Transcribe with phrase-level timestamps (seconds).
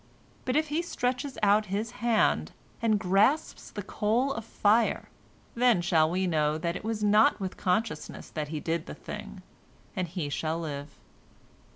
[0.45, 5.09] But if he stretches out his hand and grasps the coal of fire,
[5.53, 9.43] then shall we know that it was not with consciousness that he did the thing,
[9.95, 10.97] and he shall live."